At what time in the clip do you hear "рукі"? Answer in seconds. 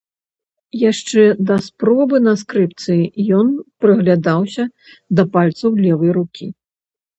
6.21-6.53